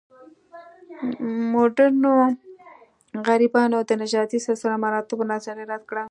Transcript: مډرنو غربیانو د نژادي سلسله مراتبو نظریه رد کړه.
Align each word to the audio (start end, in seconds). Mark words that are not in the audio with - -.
مډرنو 1.51 2.13
غربیانو 3.25 3.77
د 3.89 3.91
نژادي 4.01 4.39
سلسله 4.47 4.75
مراتبو 4.85 5.23
نظریه 5.33 5.65
رد 5.71 5.83
کړه. 5.89 5.99